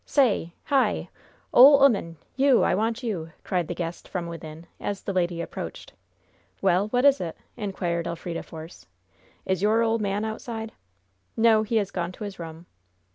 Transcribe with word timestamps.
"Say! 0.03 0.55
Hi! 0.63 1.09
Ole 1.53 1.83
'oman! 1.83 2.17
You! 2.35 2.63
I 2.63 2.73
want 2.73 3.03
you!" 3.03 3.33
cried 3.43 3.67
the 3.67 3.75
guest, 3.75 4.07
from 4.07 4.25
within, 4.25 4.65
as 4.79 5.03
the 5.03 5.13
lady 5.13 5.41
approached. 5.41 5.93
"Well, 6.59 6.87
what 6.87 7.05
is 7.05 7.21
it?" 7.21 7.37
inquired 7.55 8.07
Elfrida 8.07 8.41
Force. 8.41 8.87
"Is 9.45 9.61
your 9.61 9.83
ole 9.83 9.99
man 9.99 10.25
outside?" 10.25 10.71
"No; 11.37 11.61
he 11.61 11.75
has 11.75 11.91
gone 11.91 12.11
to 12.13 12.23
his 12.23 12.39
room." 12.39 12.65